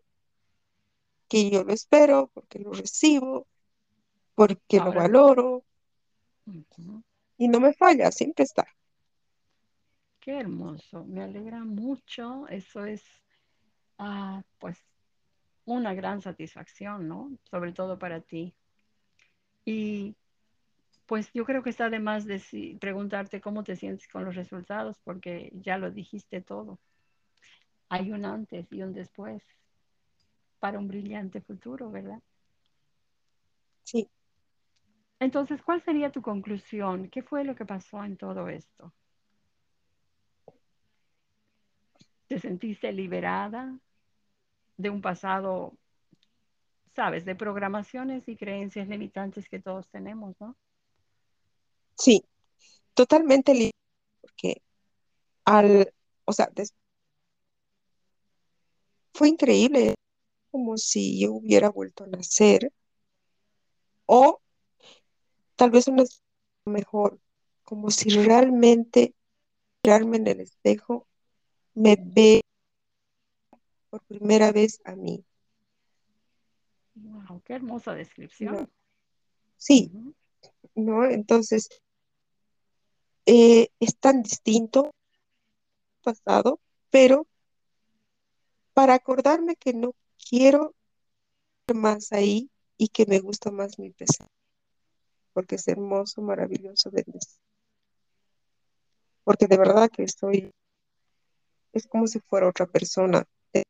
que 1.28 1.50
yo 1.50 1.64
lo 1.64 1.72
espero, 1.72 2.30
porque 2.32 2.58
lo 2.58 2.72
recibo, 2.72 3.46
porque 4.34 4.78
lo 4.78 4.92
valoro 4.92 5.64
y 7.38 7.48
no 7.48 7.60
me 7.60 7.72
falla, 7.72 8.10
siempre 8.12 8.44
está. 8.44 8.66
qué 10.20 10.38
hermoso, 10.38 11.04
me 11.06 11.22
alegra 11.22 11.64
mucho. 11.64 12.46
Eso 12.48 12.84
es, 12.84 13.02
ah, 13.98 14.42
pues, 14.58 14.78
una 15.66 15.94
gran 15.94 16.22
satisfacción, 16.22 17.08
¿no? 17.08 17.32
Sobre 17.50 17.72
todo 17.72 17.98
para 17.98 18.20
ti. 18.22 18.54
Y 19.66 20.16
pues 21.06 21.30
yo 21.34 21.44
creo 21.46 21.62
que 21.62 21.70
está 21.70 21.90
de 21.90 22.00
más 22.00 22.26
deci- 22.26 22.78
preguntarte 22.80 23.40
cómo 23.40 23.64
te 23.64 23.76
sientes 23.76 24.08
con 24.08 24.24
los 24.24 24.36
resultados, 24.36 24.98
porque 25.04 25.52
ya 25.62 25.78
lo 25.78 25.90
dijiste 25.90 26.40
todo. 26.42 26.78
Hay 27.88 28.12
un 28.12 28.24
antes 28.24 28.72
y 28.72 28.82
un 28.82 28.92
después 28.92 29.42
para 30.60 30.78
un 30.78 30.86
brillante 30.86 31.40
futuro, 31.40 31.90
¿verdad? 31.90 32.20
Sí, 33.84 34.10
Entonces, 35.18 35.62
¿cuál 35.62 35.82
sería 35.82 36.12
tu 36.12 36.20
conclusión? 36.20 37.08
¿Qué 37.08 37.22
fue 37.22 37.44
lo 37.44 37.54
que 37.54 37.64
pasó 37.64 38.04
en 38.04 38.16
todo 38.16 38.48
esto? 38.48 38.92
¿Te 42.26 42.38
sentiste 42.38 42.92
liberada 42.92 43.78
de 44.76 44.90
un 44.90 45.00
pasado, 45.00 45.74
sabes, 46.94 47.24
de 47.24 47.34
programaciones 47.34 48.28
y 48.28 48.36
creencias 48.36 48.88
limitantes 48.88 49.48
que 49.48 49.60
todos 49.60 49.88
tenemos, 49.88 50.34
¿no? 50.40 50.56
sí, 51.96 52.24
totalmente 52.94 53.54
libre, 53.54 53.72
porque 54.20 54.62
al, 55.44 55.92
o 56.24 56.32
sea, 56.32 56.50
fue 59.14 59.28
increíble, 59.28 59.94
como 60.50 60.76
si 60.76 61.20
yo 61.20 61.32
hubiera 61.32 61.70
vuelto 61.70 62.04
a 62.04 62.08
nacer, 62.08 62.72
o 64.06 64.40
tal 65.56 65.70
vez 65.70 65.88
una 65.88 66.04
mejor, 66.66 67.18
como 67.64 67.90
si 67.90 68.10
realmente 68.10 69.14
mirarme 69.82 70.18
en 70.18 70.26
el 70.28 70.40
espejo 70.40 71.06
me 71.74 71.96
ve 72.00 72.40
por 73.90 74.02
primera 74.02 74.52
vez 74.52 74.80
a 74.84 74.94
mí, 74.94 75.24
Wow, 76.94 77.42
qué 77.44 77.54
hermosa 77.54 77.90
¿no? 77.92 77.98
descripción. 77.98 78.70
Sí. 79.56 79.92
¿no? 80.74 81.04
Entonces, 81.04 81.68
eh, 83.26 83.68
es 83.80 83.96
tan 83.98 84.22
distinto 84.22 84.94
pasado, 86.02 86.60
pero 86.90 87.26
para 88.72 88.94
acordarme 88.94 89.56
que 89.56 89.72
no 89.72 89.94
quiero 90.28 90.74
más 91.74 92.12
ahí 92.12 92.50
y 92.76 92.88
que 92.88 93.06
me 93.06 93.20
gusta 93.20 93.50
más 93.50 93.78
mi 93.78 93.90
presente, 93.90 94.32
porque 95.36 95.56
es 95.56 95.68
hermoso, 95.68 96.22
maravilloso, 96.22 96.90
bendecido, 96.90 97.42
porque 99.22 99.46
de 99.46 99.58
verdad 99.58 99.90
que 99.90 100.02
estoy, 100.02 100.50
es 101.74 101.86
como 101.86 102.06
si 102.06 102.20
fuera 102.20 102.48
otra 102.48 102.64
persona 102.64 103.22
de, 103.52 103.62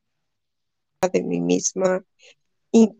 de 1.12 1.22
mí 1.24 1.40
misma 1.40 2.04
y 2.72 2.96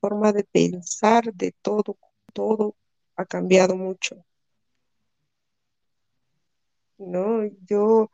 forma 0.00 0.32
de 0.32 0.42
pensar 0.44 1.32
de 1.34 1.52
todo, 1.62 1.96
todo 2.32 2.74
ha 3.14 3.24
cambiado 3.24 3.76
mucho, 3.76 4.24
¿no? 6.98 7.44
Yo, 7.68 8.10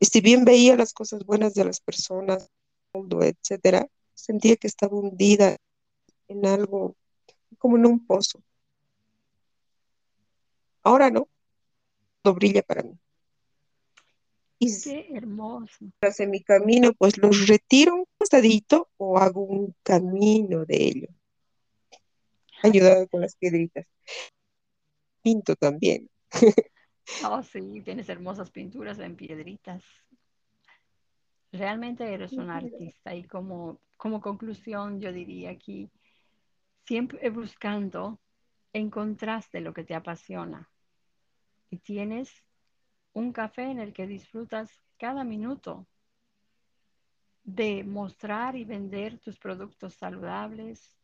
si 0.00 0.20
bien 0.20 0.44
veía 0.44 0.76
las 0.76 0.92
cosas 0.92 1.24
buenas 1.24 1.54
de 1.54 1.64
las 1.64 1.80
personas, 1.80 2.50
mundo, 2.94 3.22
etcétera, 3.22 3.88
sentía 4.14 4.56
que 4.56 4.66
estaba 4.66 4.96
hundida 4.96 5.56
en 6.28 6.46
algo 6.46 6.96
como 7.58 7.76
en 7.78 7.86
un 7.86 8.06
pozo. 8.06 8.42
Ahora 10.88 11.10
no, 11.10 11.28
todo 12.22 12.32
brilla 12.32 12.62
para 12.62 12.82
mí. 12.82 12.98
Y 14.58 14.80
Qué 14.80 15.06
hermoso. 15.12 15.84
en 16.00 16.30
mi 16.30 16.42
camino, 16.42 16.94
pues 16.94 17.18
los 17.18 17.46
retiro 17.46 17.94
un 17.94 18.04
costadito 18.16 18.88
o 18.96 19.18
hago 19.18 19.42
un 19.42 19.76
camino 19.82 20.64
de 20.64 20.76
ello, 20.76 21.08
ayudado 22.62 23.06
con 23.08 23.20
las 23.20 23.36
piedritas. 23.36 23.86
Pinto 25.20 25.54
también. 25.56 26.08
Oh, 27.24 27.42
sí, 27.42 27.82
tienes 27.84 28.08
hermosas 28.08 28.50
pinturas 28.50 28.98
en 28.98 29.16
piedritas. 29.16 29.82
Realmente 31.52 32.04
eres 32.12 32.32
un 32.32 32.50
artista 32.50 33.14
y 33.14 33.24
como, 33.24 33.80
como 33.96 34.20
conclusión 34.22 35.00
yo 35.00 35.12
diría 35.12 35.50
aquí, 35.50 35.90
siempre 36.86 37.28
buscando 37.30 38.20
encontraste 38.72 39.60
lo 39.60 39.72
que 39.72 39.84
te 39.84 39.94
apasiona 39.94 40.70
y 41.70 41.78
tienes 41.78 42.44
un 43.12 43.32
café 43.32 43.62
en 43.62 43.78
el 43.80 43.92
que 43.92 44.06
disfrutas 44.06 44.70
cada 44.98 45.24
minuto 45.24 45.86
de 47.44 47.82
mostrar 47.84 48.56
y 48.56 48.64
vender 48.64 49.18
tus 49.18 49.38
productos 49.38 49.94
saludables 49.94 50.96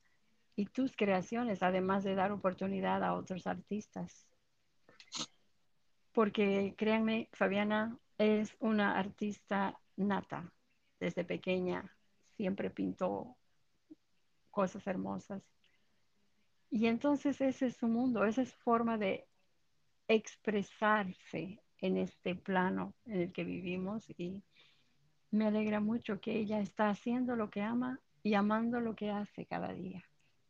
y 0.57 0.67
tus 0.67 0.95
creaciones, 0.95 1.63
además 1.63 2.05
de 2.05 2.15
dar 2.15 2.33
oportunidad 2.33 3.03
a 3.03 3.15
otros 3.15 3.47
artistas. 3.47 4.27
Porque 6.13 6.75
créanme, 6.77 7.29
Fabiana 7.33 7.99
es 8.19 8.55
una 8.61 8.99
artista 8.99 9.81
nata. 9.97 10.53
Desde 11.01 11.25
pequeña 11.25 11.97
siempre 12.37 12.71
pintó 12.71 13.37
cosas 14.51 14.87
hermosas. 14.87 15.43
Y 16.71 16.87
entonces 16.87 17.41
ese 17.41 17.67
es 17.67 17.77
su 17.77 17.89
mundo, 17.89 18.25
esa 18.25 18.43
es 18.43 18.51
su 18.51 18.59
forma 18.59 18.99
de 18.99 19.27
expresarse 20.09 21.61
en 21.79 21.97
este 21.97 22.35
plano 22.35 22.95
en 23.07 23.21
el 23.23 23.33
que 23.33 23.45
vivimos 23.45 24.09
y 24.17 24.43
me 25.31 25.47
alegra 25.47 25.81
mucho 25.81 26.21
que 26.21 26.33
ella 26.39 26.61
está 26.61 26.89
haciendo 26.91 27.37
lo 27.37 27.51
que 27.51 27.63
ama 27.63 28.01
y 28.23 28.35
amando 28.35 28.81
lo 28.81 28.95
que 28.95 29.11
hace 29.11 29.47
cada 29.47 29.73
día. 29.73 30.03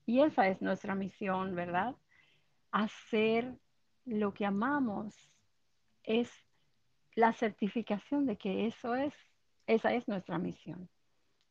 Y 0.07 0.21
esa 0.21 0.49
es 0.49 0.61
nuestra 0.61 0.95
misión, 0.95 1.55
¿verdad? 1.55 1.97
Hacer 2.71 3.55
lo 4.05 4.35
que 4.35 4.45
amamos 4.45 5.15
es 6.03 6.31
la 7.15 7.33
certificación 7.33 8.27
de 8.27 8.37
que 8.37 8.67
eso 8.67 8.95
es, 8.95 9.15
esa 9.67 9.95
es 9.95 10.07
nuestra 10.09 10.39
misión. 10.39 10.89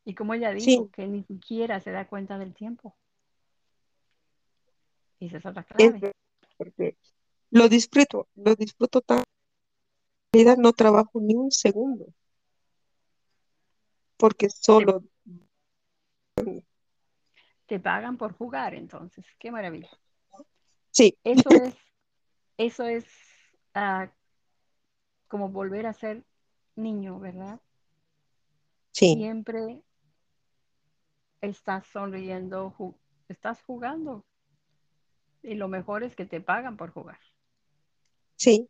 Y 0.06 0.14
como 0.14 0.34
ella 0.34 0.52
dijo, 0.52 0.86
Sí, 0.86 0.90
que 0.94 1.08
ni 1.08 1.24
siquiera 1.24 1.80
se 1.80 1.92
da 1.92 2.08
cuenta 2.08 2.38
del 2.38 2.54
tiempo. 2.54 2.96
Y 5.20 5.28
esa 5.28 5.38
es 5.38 5.46
otra 5.46 5.64
clave. 5.64 6.14
porque 6.58 6.98
lo 7.54 7.70
disfruto, 7.70 8.28
lo 8.36 8.56
disfruto 8.56 9.02
tan. 9.02 9.20
En 9.20 9.24
realidad 10.34 10.58
no 10.58 10.74
trabajo 10.74 11.22
ni 11.22 11.36
un 11.36 11.52
segundo, 11.52 12.08
porque 14.18 14.50
solo, 14.50 15.04
te 17.68 17.80
pagan 17.80 18.18
por 18.18 18.34
jugar, 18.36 18.74
entonces. 18.74 19.24
Qué 19.38 19.52
maravilla. 19.52 19.90
sí, 20.90 21.16
Eso 21.24 21.50
es, 21.64 21.76
eso 22.58 22.86
es 22.86 23.06
uh, 23.76 24.10
como 25.28 25.50
volver 25.50 25.86
a 25.86 25.94
ser 25.94 26.24
niño, 26.76 27.20
¿verdad? 27.20 27.62
sí, 28.92 29.14
Siempre 29.14 29.84
estás 31.42 31.86
sonriendo, 31.86 32.72
ju 32.72 32.96
estás 33.30 33.62
jugando. 33.62 34.26
Y 35.44 35.54
lo 35.54 35.68
mejor 35.68 36.04
es 36.04 36.16
que 36.16 36.26
te 36.26 36.42
pagan 36.42 36.78
por 36.78 36.92
jugar. 36.92 37.20
Sí. 38.36 38.70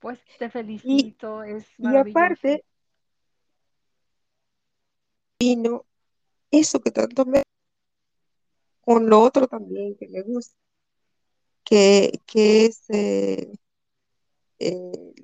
Pues 0.00 0.18
te 0.38 0.46
Y, 0.46 0.50
felicito, 0.50 1.42
es 1.42 1.66
y 1.78 1.96
aparte, 1.96 2.64
vino 5.40 5.84
eso 6.50 6.80
que 6.80 6.90
tanto 6.90 7.24
me, 7.26 7.42
con 8.80 9.08
lo 9.08 9.20
otro 9.20 9.46
también 9.46 9.96
que 9.96 10.08
me 10.08 10.22
gusta, 10.22 10.56
que, 11.64 12.20
que 12.26 12.66
es 12.66 12.88
eh, 12.90 13.52
eh, 14.58 15.14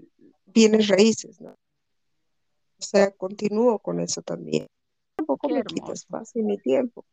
bienes 0.47 0.89
raíces, 0.89 1.41
¿no? 1.41 1.51
O 1.51 2.83
sea, 2.83 3.11
continúo 3.13 3.79
con 3.79 4.01
eso 4.01 4.23
también. 4.23 4.67
Tampoco 5.17 5.49
me 5.49 5.61
hermoso. 5.61 5.93
espacio 5.93 6.43
ni 6.43 6.59
tiempo. 6.59 7.05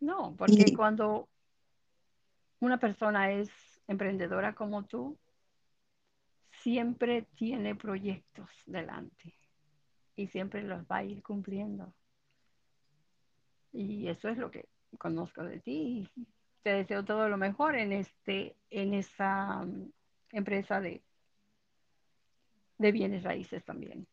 No, 0.00 0.34
porque 0.36 0.64
Y 0.68 0.74
cuando 0.74 1.28
una 2.60 2.78
persona 2.78 3.32
es 3.32 3.48
emprendedora 3.86 4.54
como 4.54 4.84
tú, 4.84 5.16
siempre 6.66 7.22
tiene 7.36 7.76
proyectos 7.76 8.50
delante 8.66 9.32
y 10.16 10.26
siempre 10.26 10.64
los 10.64 10.82
va 10.86 10.96
a 10.96 11.04
ir 11.04 11.22
cumpliendo. 11.22 11.94
Y 13.72 14.08
eso 14.08 14.28
es 14.28 14.36
lo 14.36 14.50
que 14.50 14.66
conozco 14.98 15.44
de 15.44 15.60
ti. 15.60 16.10
Te 16.64 16.70
deseo 16.70 17.04
todo 17.04 17.28
lo 17.28 17.36
mejor 17.36 17.76
en, 17.76 17.92
este, 17.92 18.56
en 18.70 18.94
esa 18.94 19.60
um, 19.62 19.92
empresa 20.32 20.80
de, 20.80 21.02
de 22.78 22.90
bienes 22.90 23.22
raíces 23.22 23.64
también. 23.64 24.04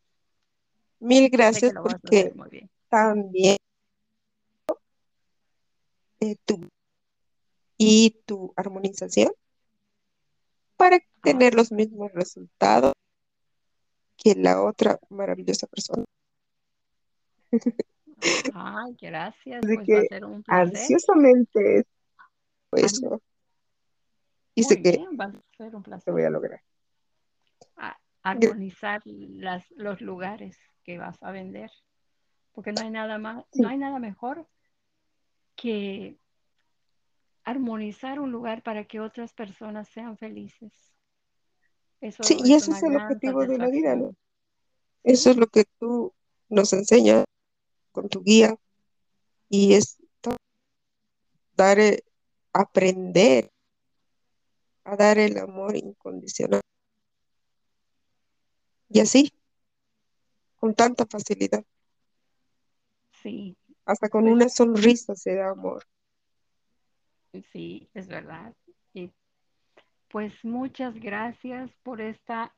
mil 1.00 1.28
que 1.28 1.36
gracias 1.36 1.72
porque 1.74 2.18
hacer 2.18 2.36
muy 2.36 2.50
bien. 2.50 2.70
también 2.88 3.56
eh, 6.20 6.36
tu 6.44 6.68
y 7.76 8.22
tu 8.24 8.52
armonización 8.54 9.32
para 10.76 11.00
tener 11.24 11.54
los 11.54 11.72
mismos 11.72 12.12
resultados 12.12 12.92
que 14.16 14.34
la 14.34 14.62
otra 14.62 14.98
maravillosa 15.10 15.66
persona. 15.66 16.04
Ay, 18.54 18.96
gracias. 19.00 19.64
Así 19.64 19.74
pues 19.74 19.86
que 19.86 19.94
va 19.94 20.00
a 20.00 20.04
ser 20.04 20.24
un 20.24 20.42
placer. 20.42 20.76
ansiosamente 20.76 21.84
eso. 22.72 23.20
Y 24.54 24.62
Muy 24.62 24.68
sé 24.68 24.82
que 24.82 24.98
va 25.20 25.24
a 25.26 25.32
ser 25.56 25.66
un 25.66 25.72
lo 25.72 25.82
placer. 25.82 26.12
voy 26.12 26.22
a 26.22 26.30
lograr. 26.30 26.62
a- 27.76 27.98
armonizar 28.22 29.02
las, 29.04 29.68
los 29.72 30.00
lugares 30.00 30.56
que 30.84 30.96
vas 30.98 31.22
a 31.22 31.30
vender. 31.32 31.70
Porque 32.52 32.72
no 32.72 32.82
hay 32.82 32.90
nada 32.90 33.18
más, 33.18 33.44
Sí. 33.52 33.60
no 33.62 33.68
hay 33.68 33.76
nada 33.78 33.98
mejor 33.98 34.46
que 35.56 36.16
armonizar 37.44 38.20
un 38.20 38.32
lugar 38.32 38.62
para 38.62 38.84
que 38.84 39.00
otras 39.00 39.34
personas 39.34 39.88
sean 39.88 40.16
felices. 40.16 40.72
Eso 42.04 42.22
Sí, 42.22 42.36
y 42.44 42.52
es 42.52 42.64
ese 42.64 42.72
es 42.72 42.82
el 42.82 42.96
objetivo 42.96 43.46
de 43.46 43.58
la 43.58 43.68
vida, 43.68 43.96
¿no? 43.96 44.14
Eso 45.02 45.30
es 45.30 45.36
lo 45.38 45.46
que 45.46 45.64
tú 45.78 46.12
nos 46.50 46.72
enseñas 46.74 47.24
con 47.92 48.08
tu 48.08 48.22
guía 48.22 48.56
y 49.48 49.74
es 49.74 49.96
dar, 51.56 51.78
eh, 51.78 52.02
aprender 52.52 53.50
a 54.84 54.96
dar 54.96 55.18
el 55.18 55.38
amor 55.38 55.76
incondicional. 55.76 56.60
Y 58.90 59.00
así, 59.00 59.32
con 60.56 60.74
tanta 60.74 61.06
facilidad, 61.06 61.64
Sí, 63.22 63.56
hasta 63.86 64.08
con 64.10 64.22
pues 64.24 64.34
una 64.34 64.48
sonrisa 64.48 65.14
se 65.14 65.34
da 65.36 65.50
amor. 65.50 65.84
sí, 67.52 67.88
es 67.94 68.06
verdad. 68.08 68.54
Pues 70.14 70.44
muchas 70.44 70.94
gracias 70.94 71.72
por 71.82 72.00
esta 72.00 72.54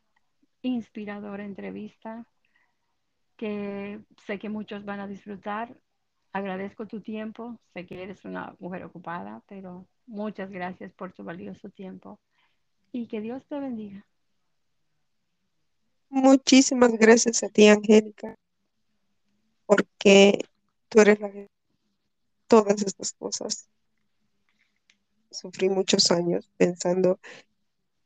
inspiradora 0.61 1.43
entrevista 1.43 2.27
que 3.39 3.99
sé 4.27 4.39
que 4.39 4.51
muchos 4.51 4.85
van 4.85 5.01
a 5.01 5.07
disfrutar. 5.07 5.75
Agradezco 6.35 6.87
tu 6.87 7.01
tiempo, 7.01 7.59
sé 7.73 7.87
que 7.87 8.03
eres 8.03 8.27
una 8.27 8.55
mujer 8.59 8.85
ocupada, 8.85 9.43
pero 9.49 9.87
muchas 10.05 10.51
gracias 10.51 10.93
por 10.93 11.15
tu 11.15 11.25
valioso 11.25 11.71
tiempo 11.71 12.21
y 12.93 13.07
que 13.07 13.23
Dios 13.23 13.43
te 13.47 13.59
bendiga. 13.59 14.07
Muchísimas 16.11 16.93
gracias 16.99 17.43
a 17.43 17.49
ti, 17.49 17.69
Angélica, 17.69 18.37
porque 19.65 20.45
tú 20.91 21.01
eres 21.01 21.21
la 21.21 21.33
que 21.33 21.49
todas 22.49 22.83
estas 22.83 23.15
cosas. 23.15 23.71
Sufrí 25.31 25.69
muchos 25.69 26.11
años 26.11 26.51
pensando 26.57 27.21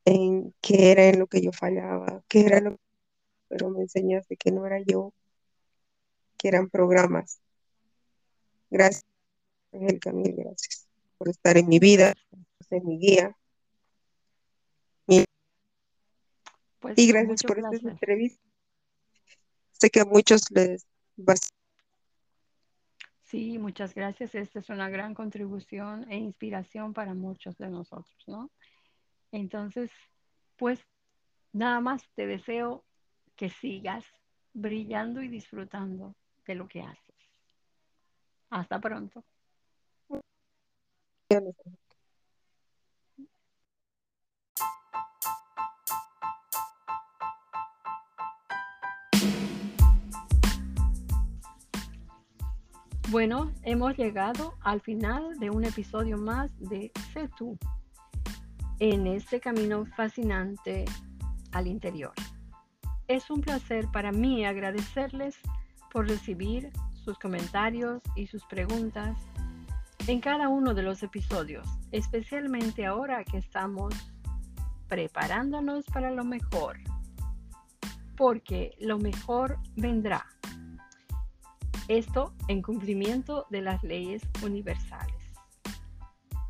en 0.05 0.55
qué 0.61 0.93
era 0.93 1.05
en 1.05 1.19
lo 1.19 1.27
que 1.27 1.41
yo 1.41 1.53
fallaba, 1.53 2.23
qué 2.29 2.41
era 2.41 2.61
lo 2.61 2.79
pero 3.51 3.69
me 3.69 3.81
enseñaste 3.81 4.37
que 4.37 4.53
no 4.53 4.65
era 4.65 4.79
yo, 4.81 5.13
que 6.39 6.47
eran 6.49 6.71
programas. 6.71 7.41
Gracias, 8.71 9.05
Angélica, 9.73 10.13
mil 10.13 10.33
gracias 10.37 10.87
por 11.19 11.29
estar 11.29 11.59
en 11.59 11.69
mi 11.69 11.81
vida, 11.81 12.15
por 12.31 12.67
ser 12.69 12.85
mi 12.85 12.97
guía. 12.97 13.37
Y, 15.09 15.25
Pues 16.79 16.97
y 16.97 17.09
gracias 17.09 17.43
por 17.43 17.59
esta 17.59 17.91
entrevista. 17.91 18.41
Sé 19.73 19.91
que 19.91 20.01
a 20.01 20.05
muchos 20.05 20.49
les 20.53 20.87
va 21.19 21.33
a 21.33 21.60
Sí, 23.31 23.59
muchas 23.59 23.95
gracias. 23.95 24.35
Esta 24.35 24.59
es 24.59 24.69
una 24.71 24.89
gran 24.89 25.15
contribución 25.15 26.05
e 26.11 26.17
inspiración 26.17 26.93
para 26.93 27.15
muchos 27.15 27.57
de 27.59 27.69
nosotros, 27.69 28.25
¿no? 28.27 28.51
Entonces, 29.31 29.89
pues 30.57 30.81
nada 31.53 31.81
más 31.81 32.03
te 32.17 32.27
deseo 32.27 32.85
que 33.37 33.49
sigas 33.49 34.05
brillando 34.53 35.23
y 35.23 35.29
disfrutando 35.29 36.17
de 36.45 36.57
lo 36.57 36.67
que 36.67 36.83
haces. 36.83 37.15
Hasta 38.51 38.81
pronto. 38.81 39.23
Bueno, 53.11 53.51
hemos 53.65 53.97
llegado 53.97 54.55
al 54.61 54.81
final 54.83 55.37
de 55.41 55.51
un 55.51 55.65
episodio 55.65 56.17
más 56.17 56.57
de 56.61 56.93
Sé 57.13 57.29
en 58.79 59.09
este 59.09 59.41
camino 59.41 59.85
fascinante 59.97 60.85
al 61.51 61.67
interior. 61.67 62.13
Es 63.09 63.29
un 63.29 63.41
placer 63.41 63.89
para 63.93 64.13
mí 64.13 64.45
agradecerles 64.45 65.37
por 65.93 66.07
recibir 66.07 66.71
sus 67.05 67.19
comentarios 67.19 68.01
y 68.15 68.29
sus 68.29 68.45
preguntas 68.45 69.19
en 70.07 70.21
cada 70.21 70.49
uno 70.49 70.73
de 70.73 70.85
los 70.85 71.03
episodios, 71.03 71.67
especialmente 71.91 72.87
ahora 72.87 73.25
que 73.25 73.39
estamos 73.39 73.93
preparándonos 74.87 75.85
para 75.87 76.13
lo 76.13 76.23
mejor, 76.23 76.79
porque 78.17 78.77
lo 78.79 79.01
mejor 79.01 79.59
vendrá. 79.75 80.29
Esto 81.91 82.33
en 82.47 82.63
cumplimiento 82.63 83.47
de 83.51 83.63
las 83.63 83.83
leyes 83.83 84.23
universales. 84.45 85.35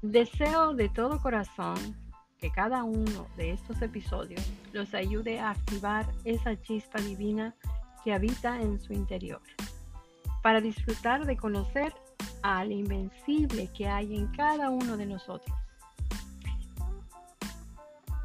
Deseo 0.03 0.75
de 0.75 0.91
todo 0.91 1.19
corazón 1.19 1.97
que 2.37 2.51
cada 2.51 2.85
uno 2.85 3.27
de 3.39 3.53
estos 3.53 3.81
episodios 3.81 4.47
los 4.75 4.93
ayude 4.93 5.41
a 5.41 5.53
activar 5.53 6.07
esa 6.27 6.61
chispa 6.61 7.01
divina 7.01 7.55
que 8.05 8.13
habita 8.13 8.61
en 8.61 8.79
su 8.79 8.93
interior, 8.93 9.41
para 10.43 10.61
disfrutar 10.61 11.25
de 11.25 11.39
conocer 11.39 11.95
al 12.43 12.71
invencible 12.71 13.71
que 13.75 13.89
hay 13.89 14.19
en 14.19 14.27
cada 14.33 14.69
uno 14.69 14.99
de 14.99 15.07
nosotros. 15.07 15.57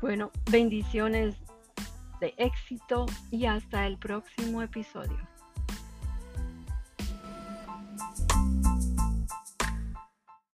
Bueno, 0.02 0.32
bendiciones 0.52 1.38
de 2.20 2.34
éxito 2.36 3.06
y 3.32 3.46
hasta 3.46 3.88
el 3.88 3.98
próximo 3.98 4.62
episodio. 4.62 5.35